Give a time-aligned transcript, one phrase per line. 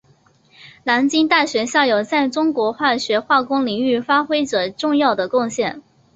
[0.85, 5.83] 南京大学校友在中国化学化工领域发挥着重要的贡献。